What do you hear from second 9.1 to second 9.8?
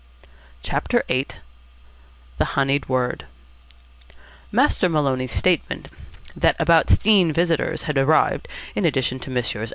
to Messrs.